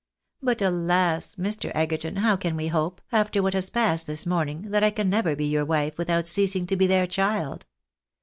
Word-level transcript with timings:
But, 0.41 0.63
alas! 0.63 1.35
Mr. 1.35 1.71
Egerton, 1.75 2.15
how 2.15 2.35
can 2.35 2.55
we 2.55 2.69
hope, 2.69 3.01
after 3.11 3.39
what 3.43 3.53
has 3.53 3.69
passed 3.69 4.07
this 4.07 4.25
morning, 4.25 4.71
that 4.71 4.83
I 4.83 4.89
can 4.89 5.13
ever 5.13 5.35
be 5.35 5.45
your 5.45 5.63
wife 5.63 5.95
without 5.99 6.25
ceasing 6.25 6.65
to 6.65 6.75
be 6.75 6.87
their 6.87 7.05
child 7.05 7.67